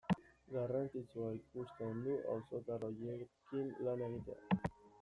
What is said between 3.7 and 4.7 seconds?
lan egitea.